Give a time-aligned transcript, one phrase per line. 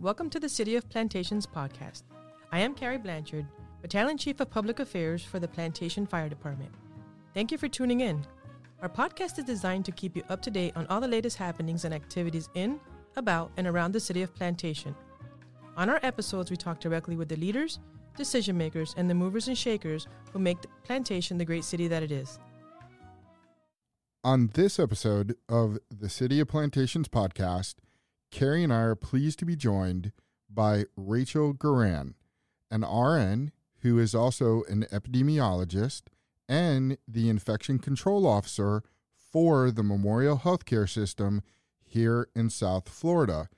[0.00, 2.04] Welcome to the City of Plantations podcast.
[2.52, 3.46] I am Cary Blanchard,
[3.82, 6.70] Battalion Chief of Public Affairs for the Plantation Fire Department.
[7.34, 8.24] Thank you for tuning in.
[8.80, 11.84] Our podcast is designed to keep you up to date on all the latest happenings
[11.84, 12.78] and activities in,
[13.16, 14.94] about, and around the city of Plantation.
[15.76, 17.80] On our episodes, we talk directly with the leaders,
[18.16, 22.04] decision makers, and the movers and shakers who make the Plantation the great city that
[22.04, 22.38] it is.
[24.22, 27.74] On this episode of the City of Plantations podcast,
[28.30, 30.12] Cary and I are pleased to be joined
[30.48, 32.14] by Rachel Guran,
[32.70, 36.02] an RN who is also an epidemiologist
[36.48, 38.82] and the infection control officer
[39.14, 41.42] for the Memorial Healthcare System
[41.84, 43.48] here in South Florida.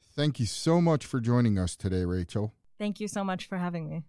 [0.00, 2.54] Thank you so much for joining us today, Rachel.
[2.78, 4.04] Thank you so much for having me.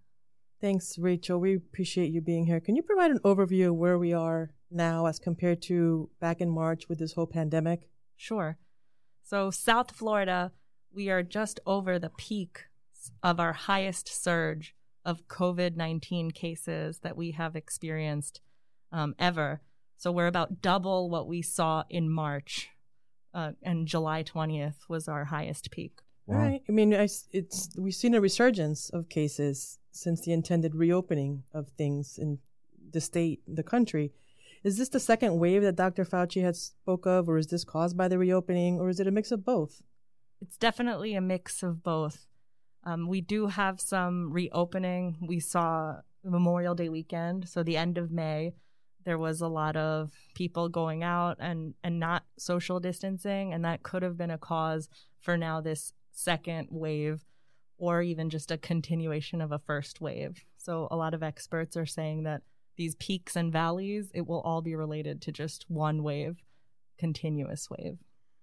[0.62, 1.40] Thanks, Rachel.
[1.40, 2.60] We appreciate you being here.
[2.60, 6.50] Can you provide an overview of where we are now as compared to back in
[6.50, 7.90] March with this whole pandemic?
[8.16, 8.58] Sure.
[9.30, 10.52] So, South Florida,
[10.92, 12.62] we are just over the peak
[13.22, 14.74] of our highest surge
[15.06, 18.42] of COVID 19 cases that we have experienced
[18.92, 19.62] um, ever.
[19.98, 22.70] So, we're about double what we saw in March.
[23.32, 26.00] Uh, and July 20th was our highest peak.
[26.26, 26.64] Right.
[26.68, 31.70] I mean, I, it's we've seen a resurgence of cases since the intended reopening of
[31.78, 32.40] things in
[32.92, 34.12] the state, the country.
[34.64, 36.04] Is this the second wave that Dr.
[36.04, 39.12] Fauci had spoke of, or is this caused by the reopening, or is it a
[39.12, 39.82] mix of both?
[40.42, 42.28] It's definitely a mix of both.
[42.84, 45.18] Um, we do have some reopening.
[45.22, 48.54] We saw Memorial Day weekend, so the end of May,
[49.06, 53.84] there was a lot of people going out and and not social distancing, and that
[53.84, 57.26] could have been a cause for now this second wave,
[57.78, 60.44] or even just a continuation of a first wave.
[60.58, 62.42] So a lot of experts are saying that
[62.80, 66.38] these peaks and valleys, it will all be related to just one wave,
[66.98, 67.98] continuous wave.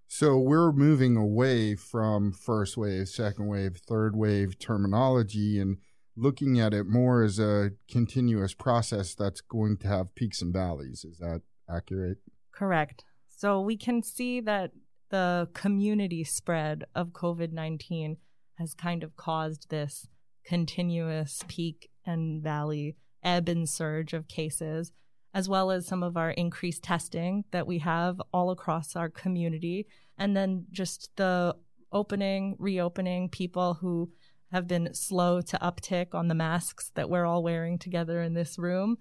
[0.06, 5.78] So we're moving away from first wave, second wave, third wave terminology and
[6.16, 11.04] looking at it more as a continuous process that's going to have peaks and valleys.
[11.04, 12.18] Is that accurate?
[12.52, 13.04] Correct.
[13.28, 14.70] So we can see that
[15.08, 18.18] the community spread of COVID 19
[18.58, 20.08] has kind of caused this
[20.44, 24.92] continuous peak and valley ebb and surge of cases,
[25.34, 29.86] as well as some of our increased testing that we have all across our community.
[30.16, 31.54] And then just the
[31.92, 34.10] opening, reopening, people who
[34.52, 38.58] have been slow to uptick on the masks that we're all wearing together in this
[38.58, 38.96] room.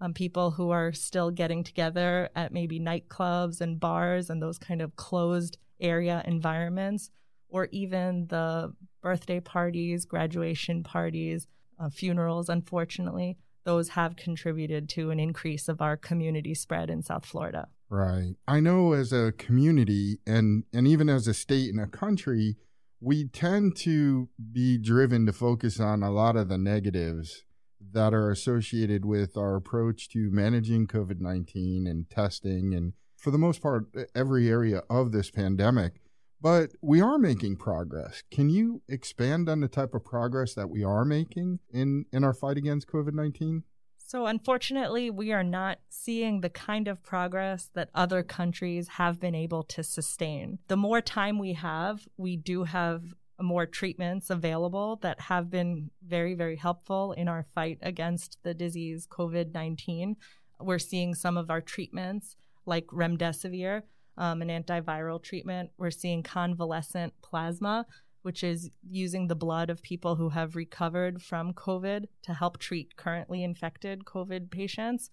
[0.00, 4.82] Um, people who are still getting together at maybe nightclubs and bars and those kind
[4.82, 7.10] of closed area environments,
[7.48, 11.46] or even the birthday parties, graduation parties,
[11.78, 13.36] uh, funerals, unfortunately
[13.66, 17.68] those have contributed to an increase of our community spread in South Florida.
[17.90, 18.34] Right.
[18.48, 22.56] I know as a community and and even as a state and a country,
[23.00, 27.44] we tend to be driven to focus on a lot of the negatives
[27.92, 33.60] that are associated with our approach to managing COVID-19 and testing and for the most
[33.62, 36.00] part every area of this pandemic
[36.40, 38.22] but we are making progress.
[38.30, 42.34] Can you expand on the type of progress that we are making in, in our
[42.34, 43.64] fight against COVID 19?
[43.98, 49.34] So, unfortunately, we are not seeing the kind of progress that other countries have been
[49.34, 50.60] able to sustain.
[50.68, 53.02] The more time we have, we do have
[53.40, 59.08] more treatments available that have been very, very helpful in our fight against the disease
[59.10, 60.16] COVID 19.
[60.60, 63.82] We're seeing some of our treatments, like remdesivir,
[64.18, 65.70] um, an antiviral treatment.
[65.78, 67.86] We're seeing convalescent plasma,
[68.22, 72.96] which is using the blood of people who have recovered from COVID to help treat
[72.96, 75.10] currently infected COVID patients.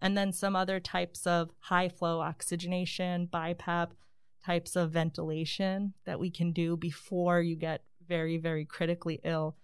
[0.00, 3.90] And then some other types of high flow oxygenation, BiPAP
[4.44, 9.56] types of ventilation that we can do before you get very, very critically ill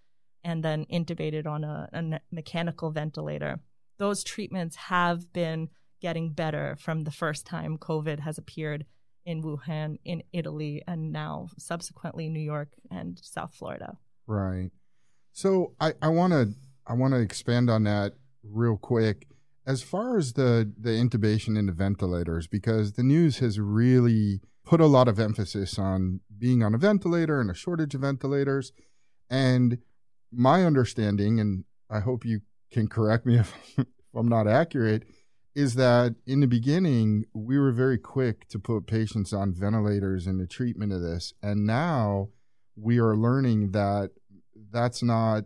[0.43, 3.59] and then intubated on a, a mechanical ventilator.
[3.97, 5.69] Those treatments have been
[6.01, 8.85] getting better from the first time COVID has appeared
[9.25, 13.97] in Wuhan, in Italy, and now subsequently New York and South Florida.
[14.27, 14.71] Right.
[15.31, 16.53] So I want to
[16.87, 19.27] I want to expand on that real quick.
[19.65, 24.87] As far as the the intubation into ventilators, because the news has really put a
[24.87, 28.71] lot of emphasis on being on a ventilator and a shortage of ventilators.
[29.29, 29.79] And
[30.31, 32.41] my understanding, and I hope you
[32.71, 33.85] can correct me if, if
[34.15, 35.03] I'm not accurate,
[35.55, 40.37] is that in the beginning we were very quick to put patients on ventilators in
[40.37, 41.33] the treatment of this.
[41.43, 42.29] And now
[42.75, 44.11] we are learning that
[44.71, 45.45] that's not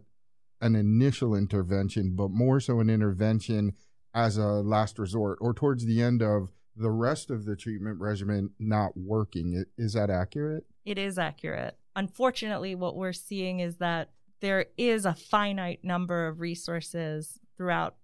[0.62, 3.74] an initial intervention but more so an intervention
[4.14, 8.52] as a last resort or towards the end of the rest of the treatment regimen
[8.60, 9.66] not working.
[9.78, 10.66] Is that accurate?
[10.86, 11.78] It is accurate.
[11.96, 14.10] Unfortunately, what we're seeing is that
[14.42, 17.96] there is a finite number of resources throughout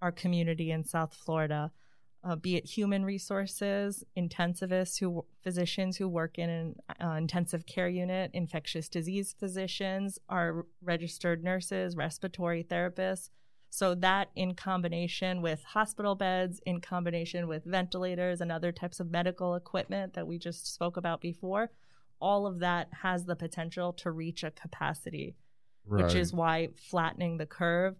[0.00, 1.72] our community in South Florida,
[2.24, 7.88] uh, be it human resources, intensivists, who physicians who work in an uh, intensive care
[7.88, 13.30] unit, infectious disease physicians, our registered nurses, respiratory therapists.
[13.70, 19.10] So that in combination with hospital beds, in combination with ventilators and other types of
[19.10, 21.70] medical equipment that we just spoke about before,
[22.20, 25.36] all of that has the potential to reach a capacity,
[25.86, 26.04] right.
[26.04, 27.94] which is why flattening the curve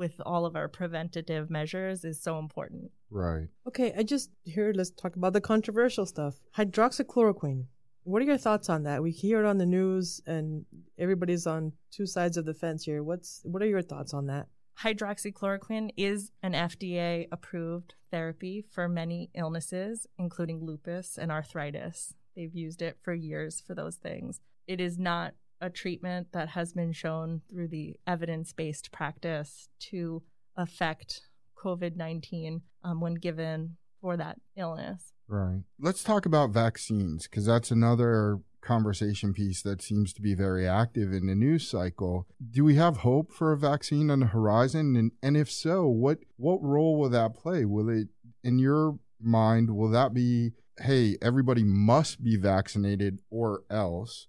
[0.00, 2.90] with all of our preventative measures is so important.
[3.10, 3.48] Right.
[3.68, 6.40] Okay, I just here let's talk about the controversial stuff.
[6.56, 7.66] Hydroxychloroquine.
[8.04, 9.02] What are your thoughts on that?
[9.02, 10.64] We hear it on the news and
[10.98, 13.04] everybody's on two sides of the fence here.
[13.04, 14.48] What's what are your thoughts on that?
[14.80, 22.14] Hydroxychloroquine is an FDA approved therapy for many illnesses, including lupus and arthritis.
[22.34, 24.40] They've used it for years for those things.
[24.66, 30.22] It is not a treatment that has been shown through the evidence based practice to
[30.56, 31.22] affect
[31.62, 35.12] COVID 19 um, when given for that illness.
[35.28, 35.62] Right.
[35.78, 41.12] Let's talk about vaccines because that's another conversation piece that seems to be very active
[41.12, 42.26] in the news cycle.
[42.50, 44.96] Do we have hope for a vaccine on the horizon?
[44.96, 47.64] And, and if so, what, what role will that play?
[47.64, 48.08] Will it,
[48.42, 54.26] in your mind, will that be, hey, everybody must be vaccinated or else?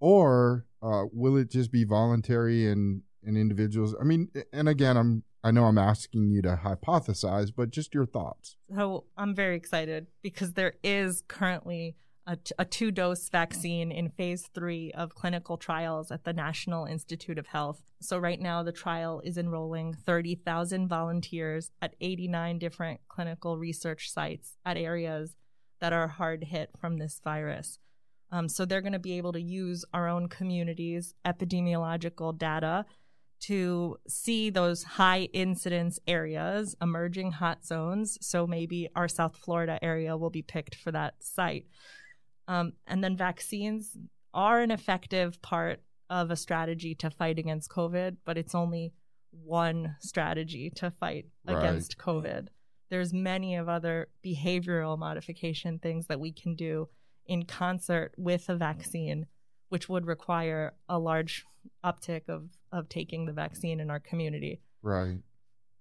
[0.00, 3.94] Or uh, will it just be voluntary and, and individuals?
[4.00, 8.06] I mean, and again, I'm I know I'm asking you to hypothesize, but just your
[8.06, 8.56] thoughts.
[8.74, 11.96] So I'm very excited because there is currently
[12.26, 16.86] a, t- a two dose vaccine in phase three of clinical trials at the National
[16.86, 17.82] Institute of Health.
[18.00, 24.56] So, right now, the trial is enrolling 30,000 volunteers at 89 different clinical research sites
[24.64, 25.36] at areas
[25.80, 27.78] that are hard hit from this virus.
[28.34, 32.84] Um, so, they're going to be able to use our own community's epidemiological data
[33.42, 38.18] to see those high incidence areas, emerging hot zones.
[38.20, 41.66] So, maybe our South Florida area will be picked for that site.
[42.48, 43.96] Um, and then vaccines
[44.34, 48.92] are an effective part of a strategy to fight against COVID, but it's only
[49.30, 51.58] one strategy to fight right.
[51.58, 52.48] against COVID.
[52.90, 56.88] There's many of other behavioral modification things that we can do
[57.26, 59.26] in concert with a vaccine,
[59.68, 61.44] which would require a large
[61.84, 64.60] uptick of, of taking the vaccine in our community.
[64.82, 65.18] Right.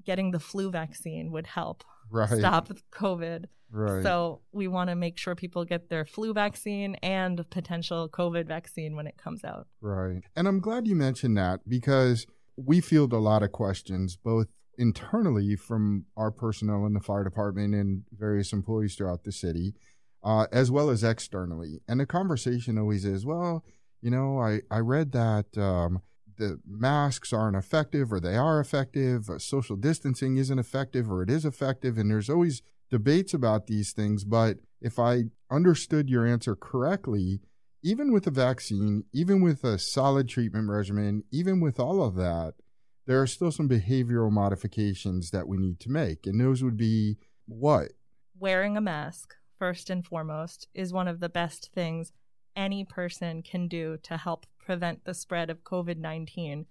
[0.05, 2.29] Getting the flu vaccine would help right.
[2.29, 3.45] stop COVID.
[3.71, 4.03] Right.
[4.03, 8.95] So we want to make sure people get their flu vaccine and potential COVID vaccine
[8.95, 9.67] when it comes out.
[9.81, 10.21] Right.
[10.35, 14.47] And I'm glad you mentioned that because we field a lot of questions, both
[14.77, 19.73] internally from our personnel in the fire department and various employees throughout the city,
[20.23, 21.81] uh, as well as externally.
[21.87, 23.63] And the conversation always is, well,
[24.01, 26.01] you know, I, I read that um,
[26.37, 31.29] the masks aren't effective or they are effective, uh, social distancing isn't effective or it
[31.29, 31.97] is effective.
[31.97, 37.39] And there's always debates about these things, but if I understood your answer correctly,
[37.81, 42.53] even with a vaccine, even with a solid treatment regimen, even with all of that,
[43.05, 46.25] there are still some behavioral modifications that we need to make.
[46.25, 47.91] And those would be what?
[48.39, 52.11] Wearing a mask, first and foremost, is one of the best things
[52.53, 56.65] any person can do to help prevent the spread of COVID 19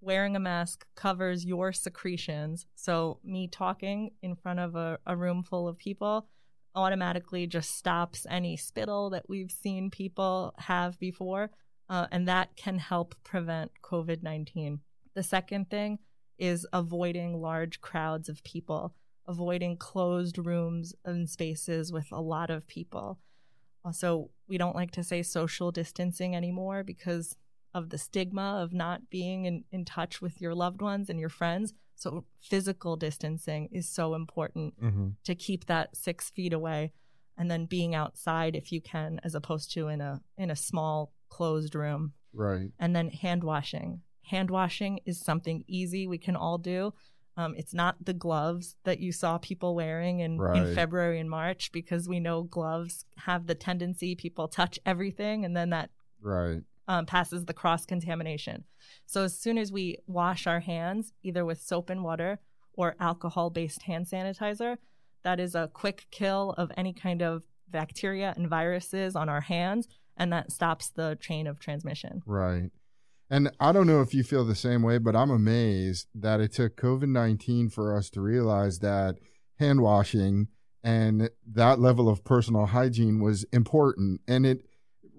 [0.00, 2.64] wearing a mask covers your secretions.
[2.74, 6.28] So, me talking in front of a, a, room full of people
[6.74, 11.50] automatically just stops any spittle that we've seen people have before.
[11.90, 14.80] Uh, and that can help prevent COVID 19.
[15.12, 15.98] The second thing
[16.38, 18.94] is avoiding large crowds of people,
[19.28, 23.20] avoiding closed rooms and spaces with a lot of people.
[23.84, 27.36] Also, we don't like to say social distancing anymore because
[27.74, 31.28] of the stigma of not being in, in touch with your loved ones and your
[31.28, 31.74] friends.
[31.94, 35.08] So physical distancing is so important mm-hmm.
[35.24, 36.92] to keep that six feet away
[37.36, 41.12] and then being outside if you can, as opposed to in a in a small
[41.28, 42.12] closed room.
[42.32, 42.70] Right.
[42.78, 44.00] And then hand washing.
[44.22, 46.92] Hand washing is something easy we can all do.
[47.38, 50.56] Um, it's not the gloves that you saw people wearing in, right.
[50.56, 55.56] in February and March because we know gloves have the tendency people touch everything and
[55.56, 55.90] then that
[56.20, 58.64] right um, passes the cross contamination.
[59.06, 62.40] So as soon as we wash our hands, either with soap and water
[62.72, 64.78] or alcohol based hand sanitizer,
[65.22, 69.86] that is a quick kill of any kind of bacteria and viruses on our hands,
[70.16, 72.22] and that stops the chain of transmission.
[72.24, 72.70] Right.
[73.30, 76.52] And I don't know if you feel the same way, but I'm amazed that it
[76.52, 79.16] took COVID 19 for us to realize that
[79.58, 80.48] hand washing
[80.82, 84.20] and that level of personal hygiene was important.
[84.26, 84.64] And it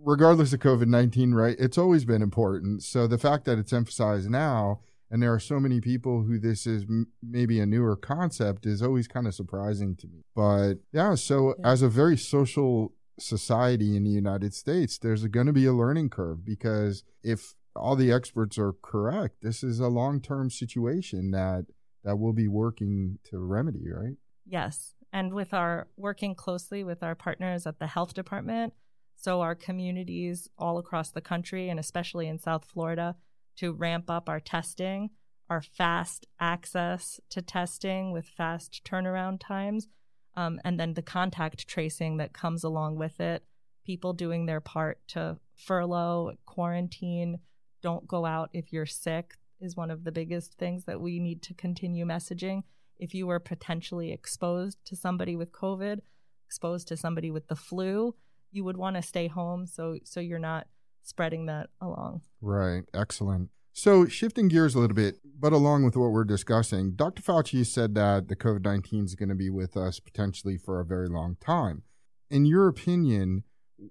[0.03, 2.83] regardless of COVID 19, right, it's always been important.
[2.83, 4.79] So the fact that it's emphasized now,
[5.11, 8.81] and there are so many people who this is m- maybe a newer concept, is
[8.81, 10.21] always kind of surprising to me.
[10.35, 11.71] But yeah, so Yeah.
[11.71, 16.09] as a very social society in the United States, there's going to be a learning
[16.09, 21.65] curve because if all the experts are correct, this is a long term situation that
[22.03, 24.15] that we'll be working to remedy, right?
[24.45, 24.93] Yes.
[25.11, 28.73] And with our working closely with our partners at the health department,
[29.15, 33.15] so our communities all across the country and especially in South Florida
[33.57, 35.09] to ramp up our testing,
[35.49, 39.87] our fast access to testing with fast turnaround times,
[40.35, 43.43] um, and then the contact tracing that comes along with it,
[43.85, 47.39] people doing their part to furlough, quarantine,
[47.81, 51.41] don't go out if you're sick is one of the biggest things that we need
[51.43, 52.63] to continue messaging
[52.99, 55.99] if you were potentially exposed to somebody with COVID,
[56.45, 58.13] exposed to somebody with the flu,
[58.51, 60.67] you would want to stay home so so you're not
[61.01, 62.21] spreading that along.
[62.41, 62.83] Right.
[62.93, 63.49] Excellent.
[63.71, 67.21] So, shifting gears a little bit, but along with what we're discussing, Dr.
[67.21, 70.85] Fauci said that the COVID 19 is going to be with us potentially for a
[70.85, 71.83] very long time.
[72.29, 73.43] In your opinion,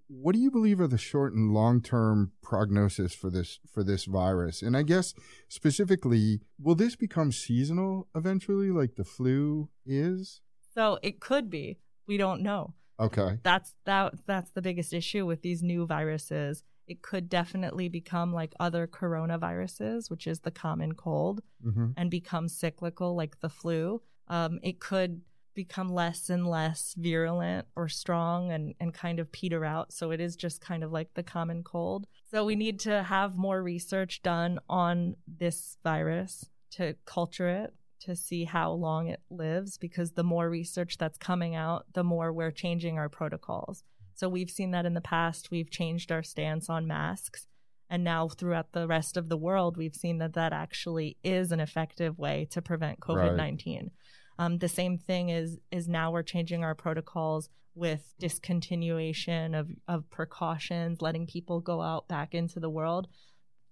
[0.07, 4.05] what do you believe are the short and long term prognosis for this for this
[4.05, 4.63] virus?
[4.63, 5.15] And I guess
[5.49, 10.41] specifically, will this become seasonal eventually, like the flu is?
[10.75, 11.79] So it could be.
[12.07, 12.75] We don't know.
[13.01, 13.39] Okay.
[13.43, 16.65] That's that that's the biggest issue with these new viruses.
[16.87, 22.49] It could definitely become like other coronaviruses, which is the common cold, hmm and become
[22.49, 24.03] cyclical like the flu.
[24.29, 25.23] Um, it could
[25.59, 29.93] become less and less virulent or strong and, and kind of peter out.
[29.93, 32.07] So it is just kind of like the common cold.
[32.31, 38.15] So we need to have more research done on this virus to culture it, to
[38.15, 42.53] see how long it lives, because the more research that's coming out, the more we're
[42.53, 43.83] changing our protocols.
[44.15, 45.51] So we've seen that in the past.
[45.51, 47.49] We've changed our stance on masks.
[47.91, 51.59] And now, throughout the rest of the world, we've seen that that actually is an
[51.59, 53.91] effective way to prevent COVID 19.
[54.39, 60.11] Um, the same thing is is now we're changing our protocols with discontinuation of, of
[60.11, 63.09] precautions, letting people go out back into the world.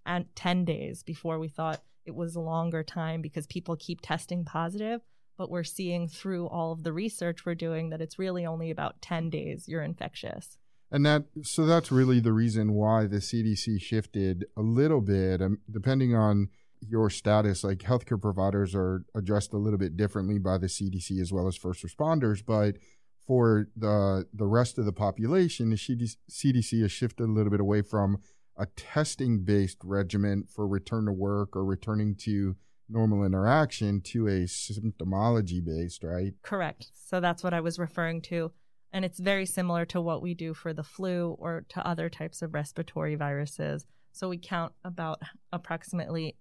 [0.06, 4.44] And 10 days before we thought it was a longer time because people keep testing
[4.44, 5.00] positive.
[5.36, 9.02] But we're seeing through all of the research we're doing that it's really only about
[9.02, 10.56] 10 days you're infectious.
[10.90, 15.58] And that so that's really the reason why the CDC shifted a little bit, um,
[15.68, 16.48] depending on
[16.80, 17.64] your status.
[17.64, 21.56] Like healthcare providers are addressed a little bit differently by the CDC as well as
[21.56, 22.76] first responders, but
[23.26, 27.82] for the the rest of the population, the CDC, has shifted a little bit away
[27.82, 28.18] from
[28.56, 32.56] a testing based regimen for return to work or returning to
[32.88, 36.34] normal interaction to a symptomology based, right?
[36.42, 36.86] Correct.
[36.94, 38.52] So that's what I was referring to.
[38.92, 42.40] And it's very similar to what we do for the flu or to other types
[42.40, 43.84] of respiratory viruses.
[44.12, 45.20] So we count about
[45.52, 46.36] approximately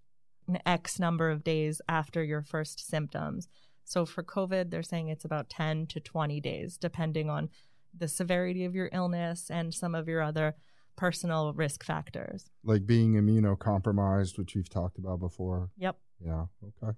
[0.47, 3.47] an X number of days after your first symptoms.
[3.83, 7.49] So for COVID, they're saying it's about 10 to 20 days, depending on
[7.97, 10.55] the severity of your illness and some of your other
[10.95, 12.49] personal risk factors.
[12.63, 15.69] Like being immunocompromised, which we've talked about before.
[15.77, 15.97] Yep.
[16.25, 16.45] Yeah.
[16.63, 16.97] Okay.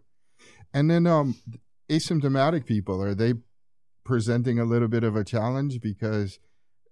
[0.74, 1.36] And then um
[1.90, 3.34] asymptomatic people, are they
[4.04, 6.40] presenting a little bit of a challenge because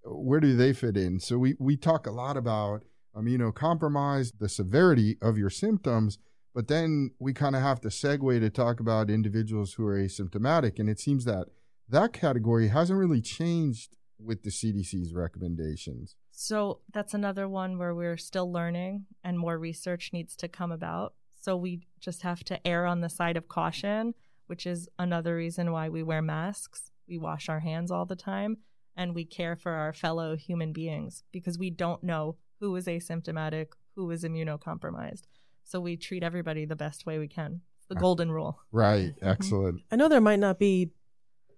[0.04, 1.20] where do they fit in?
[1.20, 2.84] So we we talk a lot about
[3.16, 6.18] immunocompromised, the severity of your symptoms,
[6.56, 10.80] but then we kind of have to segue to talk about individuals who are asymptomatic
[10.80, 11.50] and it seems that
[11.90, 16.16] that category hasn't really changed with the CDC's recommendations.
[16.32, 21.14] So that's another one where we're still learning and more research needs to come about.
[21.40, 24.16] So we just have to err on the side of caution,
[24.48, 26.90] which is another reason why we wear masks.
[27.08, 28.58] We wash our hands all the time
[28.96, 33.68] and we care for our fellow human beings because we don't know who is asymptomatic,
[33.96, 35.24] who is immunocompromised.
[35.66, 37.62] So we treat everybody the best way we can.
[37.80, 38.60] It's the golden rule.
[38.72, 39.14] Right.
[39.22, 39.82] Excellent.
[39.92, 40.92] I know there might not be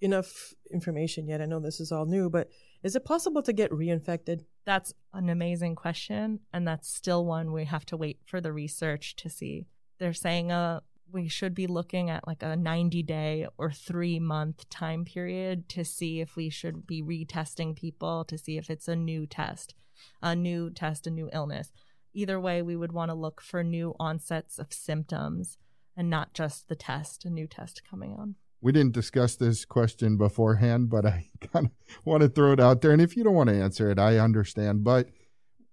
[0.01, 1.41] enough information yet.
[1.41, 2.49] I know this is all new, but
[2.83, 4.45] is it possible to get reinfected?
[4.65, 9.15] That's an amazing question, and that's still one we have to wait for the research
[9.17, 9.65] to see.
[9.99, 14.69] They're saying uh, we should be looking at like a 90 day or three month
[14.69, 18.95] time period to see if we should be retesting people to see if it's a
[18.95, 19.73] new test,
[20.21, 21.71] a new test, a new illness.
[22.17, 25.59] Either way, we would want to look for new onsets of symptoms
[25.95, 28.33] and not just the test, a new test coming on.
[28.59, 31.71] we didn't discuss this question beforehand, but I kind of
[32.05, 32.89] want to throw it out there.
[32.89, 34.83] And if you don't want to answer it, I understand.
[34.83, 35.09] But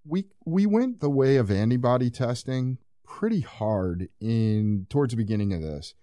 [0.05, 5.63] we we went the way of antibody testing pretty hard in towards the beginning of
[5.63, 5.95] this.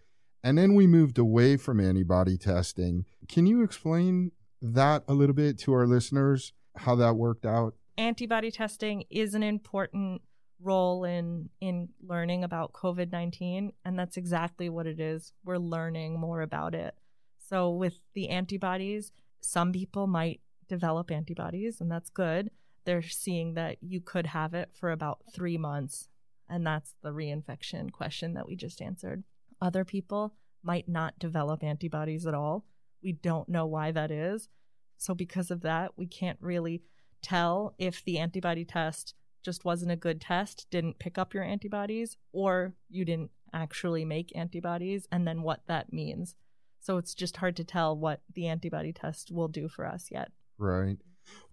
[0.43, 3.05] And then we moved away from antibody testing.
[3.27, 7.75] Can you explain that a little bit to our listeners, how that worked out?
[7.97, 10.21] antibody testing is an important
[10.61, 15.33] role in in learning about COVID-19 and that's exactly what it is.
[15.43, 16.95] We're learning more about it.
[17.37, 22.51] So with the antibodies, some people might develop antibodies and that's good.
[22.85, 26.09] They're seeing that you could have it for about 3 months
[26.49, 29.23] and that's the reinfection question that we just answered.
[29.61, 32.65] Other people might not develop antibodies at all.
[33.03, 34.49] We don't know why that is.
[34.97, 36.83] So because of that, we can't really
[37.21, 42.17] tell if the antibody test just wasn't a good test, didn't pick up your antibodies,
[42.31, 46.35] or you didn't actually make antibodies, and then what that means.
[46.79, 50.31] So it's just hard to tell what the antibody test will do for us yet.
[50.57, 50.97] Right.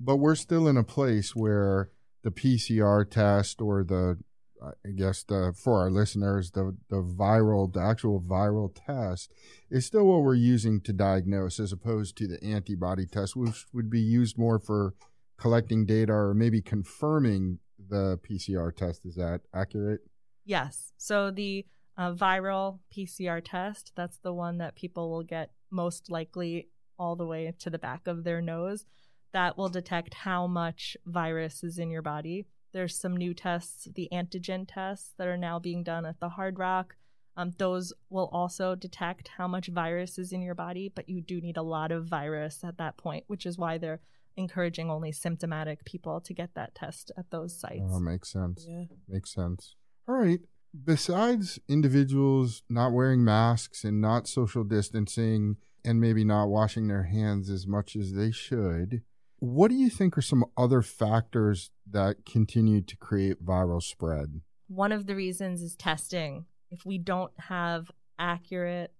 [0.00, 1.90] But we're still in a place where
[2.22, 4.18] the PCR test or the
[4.60, 9.32] I guess the for our listeners, the the viral, the actual viral test
[9.70, 13.88] is still what we're using to diagnose, as opposed to the antibody test, which would
[13.88, 14.94] be used more for
[15.38, 19.04] collecting data or maybe confirming the PCR test.
[19.04, 20.00] Is that accurate?
[20.44, 20.92] Yes.
[20.96, 21.66] So the
[21.96, 26.68] uh, viral PCR test, that's the one that people will get most likely
[26.98, 28.86] all the way to the back of their nose.
[29.32, 32.46] That will detect how much virus is in your body.
[32.72, 36.58] There's some new tests, the antigen tests that are now being done at the Hard
[36.58, 36.96] Rock.
[37.36, 41.40] Um, those will also detect how much virus is in your body, but you do
[41.40, 44.00] need a lot of virus at that point, which is why they're
[44.38, 47.82] encouraging only symptomatic people to get that test at those sites.
[47.90, 48.64] Oh, makes sense.
[48.66, 48.84] Yeah.
[49.08, 49.74] Makes sense.
[50.08, 50.40] All right.
[50.84, 57.50] Besides individuals not wearing masks and not social distancing and maybe not washing their hands
[57.50, 59.02] as much as they should,
[59.40, 64.40] what do you think are some other factors that continue to create viral spread?
[64.68, 66.44] One of the reasons is testing.
[66.70, 68.92] If we don't have accurate,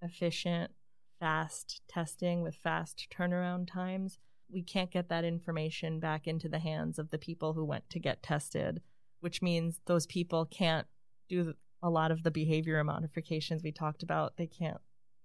[0.00, 0.70] efficient,
[1.18, 4.18] fast testing with fast turnaround times,
[4.50, 7.98] we can't get that information back into the hands of the people who went to
[7.98, 8.80] get tested,
[9.20, 10.86] which means those people can't
[11.28, 14.36] do a lot of the behavior modifications we talked about.
[14.36, 14.78] They can't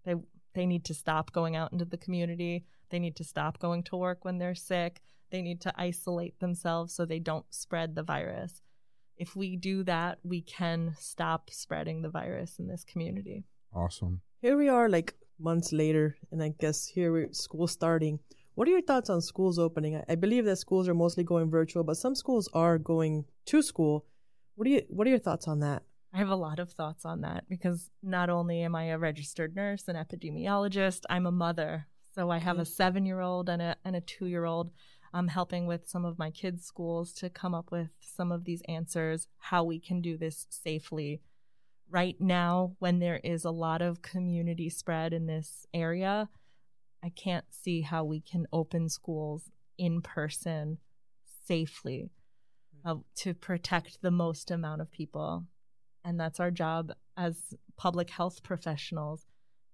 [0.06, 0.16] they
[0.54, 2.66] they need to stop going out into the community.
[2.90, 5.02] They need to stop going to work when they're sick.
[5.30, 8.62] They need to isolate themselves so they don't spread the virus.
[9.16, 13.46] If we do that, we can stop spreading the virus in this community.
[13.74, 14.22] Awesome.
[14.42, 18.20] Here we are, like months later, and I guess here we're school starting.
[18.56, 19.96] What are your thoughts on schools opening?
[19.96, 23.62] I, I believe that schools are mostly going virtual, but some schools are going to
[23.62, 24.06] school.
[24.56, 25.84] What are you What are your thoughts on that?
[26.14, 29.56] I have a lot of thoughts on that because not only am I a registered
[29.56, 31.88] nurse and epidemiologist, I'm a mother.
[32.14, 32.74] So I have a mm-hmm.
[32.74, 34.72] seven year old and a and a two year old.
[35.14, 38.62] I'm helping with some of my kids' schools to come up with some of these
[38.68, 41.22] answers, how we can do this safely.
[41.90, 46.30] Right now, when there is a lot of community spread in this area,
[47.04, 50.78] I can't see how we can open schools in person
[51.46, 52.12] safely
[52.86, 55.46] uh, to protect the most amount of people.
[56.04, 59.26] And that's our job as public health professionals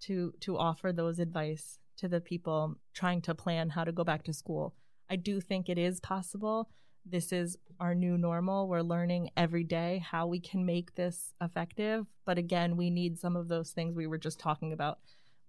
[0.01, 4.23] to to offer those advice to the people trying to plan how to go back
[4.23, 4.75] to school.
[5.09, 6.69] I do think it is possible.
[7.05, 8.67] This is our new normal.
[8.67, 12.05] We're learning every day how we can make this effective.
[12.25, 14.99] But again, we need some of those things we were just talking about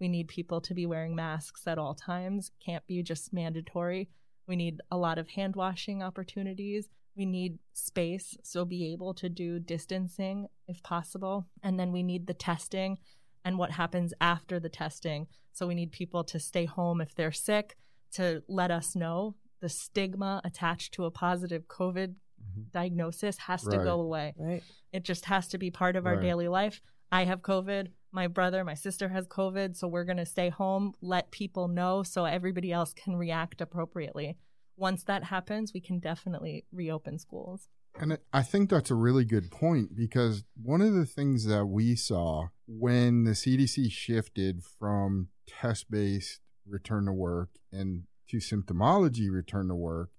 [0.01, 2.51] we need people to be wearing masks at all times.
[2.65, 4.09] Can't be just mandatory.
[4.47, 6.89] We need a lot of hand washing opportunities.
[7.17, 11.49] We need space, so be able to do distancing if possible.
[11.63, 12.99] And then we need the testing
[13.45, 15.27] and what happens after the testing.
[15.53, 17.77] So we need people to stay home if they're sick,
[18.13, 22.63] to let us know the stigma attached to a positive COVID mm-hmm.
[22.73, 23.77] diagnosis has right.
[23.77, 24.35] to go away.
[24.39, 24.63] Right.
[24.93, 26.23] It just has to be part of our right.
[26.23, 26.81] daily life.
[27.11, 30.95] I have COVID my brother, my sister has COVID, so we're going to stay home,
[31.01, 34.37] let people know so everybody else can react appropriately.
[34.77, 37.69] Once that happens, we can definitely reopen schools.
[38.01, 41.97] And I think that's a really good point because one of the things that we
[41.97, 49.69] saw when the CDC shifted from test based return to work and to symptomology return
[49.69, 50.11] to work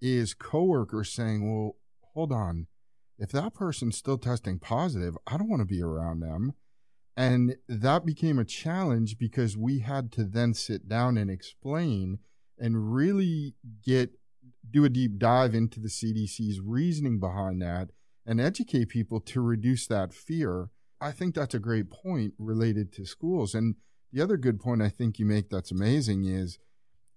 [0.00, 1.76] is coworkers saying, well,
[2.14, 2.66] hold on.
[3.18, 6.54] If that person's still testing positive, I don't want to be around them.
[7.20, 12.20] And that became a challenge because we had to then sit down and explain
[12.58, 13.52] and really
[13.84, 14.12] get
[14.70, 17.90] do a deep dive into the CDC's reasoning behind that
[18.24, 20.70] and educate people to reduce that fear.
[20.98, 23.54] I think that's a great point related to schools.
[23.54, 23.74] And
[24.14, 26.58] the other good point I think you make that's amazing is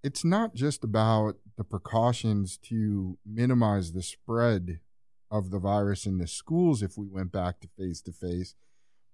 [0.04, 4.82] it's not just about the precautions to minimize the spread
[5.32, 8.54] of the virus in the schools if we went back to face to face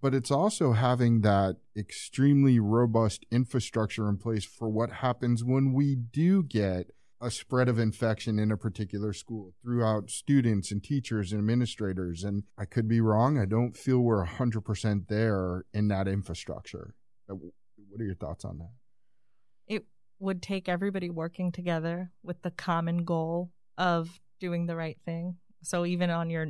[0.01, 5.95] but it's also having that extremely robust infrastructure in place for what happens when we
[5.95, 11.39] do get a spread of infection in a particular school throughout students and teachers and
[11.39, 12.23] administrators.
[12.23, 13.37] And I could be wrong.
[13.37, 16.95] I don't feel we're 100% there in that infrastructure.
[17.29, 18.71] Uh, what are your thoughts on that?
[19.67, 19.85] It
[20.19, 25.37] would take everybody working together with the common goal of doing the right thing.
[25.61, 26.47] So even on your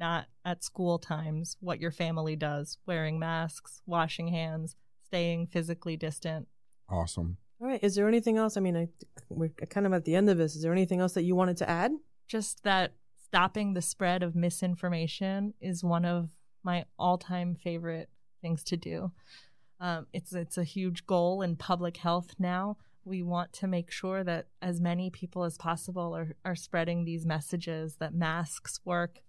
[0.00, 6.48] not at school times, what your family does, wearing masks, washing hands, staying physically distant.
[6.88, 7.36] Awesome.
[7.60, 7.84] All right.
[7.84, 8.56] Is there anything else?
[8.56, 8.88] I mean, I,
[9.28, 10.56] we're kind of at the end of this.
[10.56, 11.92] Is there anything else that you wanted to add?
[12.26, 16.30] Just that stopping the spread of misinformation is one of
[16.64, 18.08] my all-time favorite
[18.40, 19.12] things to do.
[19.78, 22.76] Um, it's it's a huge goal in public health now.
[23.04, 27.24] We want to make sure that as many people as possible are, are spreading these
[27.24, 29.20] messages that masks work,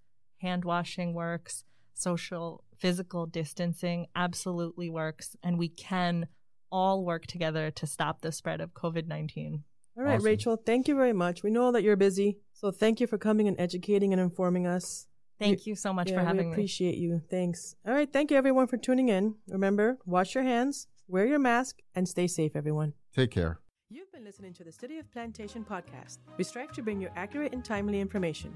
[0.41, 6.27] hand washing works, social physical distancing absolutely works, and we can
[6.71, 9.63] all work together to stop the spread of COVID 19.
[9.97, 10.25] All right, awesome.
[10.25, 11.43] Rachel, thank you very much.
[11.43, 15.07] We know that you're busy, so thank you for coming and educating and informing us.
[15.37, 16.47] Thank you so much yeah, for having me.
[16.47, 17.01] we appreciate me.
[17.01, 17.21] you.
[17.29, 17.75] Thanks.
[17.85, 19.35] All right, thank you everyone for tuning in.
[19.49, 22.93] Remember, wash your hands, wear your mask, and stay safe, everyone.
[23.13, 23.59] Take care.
[23.93, 26.19] You've been listening to the City of Plantation podcast.
[26.37, 28.55] We strive to bring you accurate and timely information.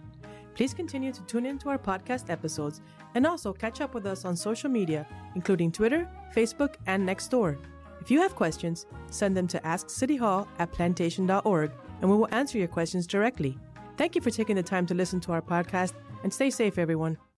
[0.54, 2.80] Please continue to tune in to our podcast episodes
[3.16, 7.58] and also catch up with us on social media, including Twitter, Facebook, and Nextdoor.
[8.00, 12.70] If you have questions, send them to askcityhall at plantation.org and we will answer your
[12.70, 13.58] questions directly.
[13.98, 17.18] Thank you for taking the time to listen to our podcast and stay safe, everyone.